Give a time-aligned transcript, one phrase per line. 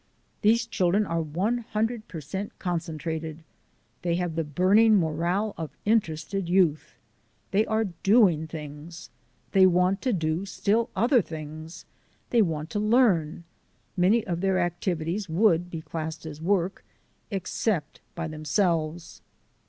[0.41, 3.43] These children are one hundred per cent concentrated.
[4.01, 6.95] They have the burning morale of interested youth.
[7.51, 9.11] They are doing things.
[9.51, 11.85] They want to do still other things.
[12.31, 13.43] They want to learn.
[13.95, 16.83] Many of their activities would be classed as work—
[17.29, 19.21] except by themselves.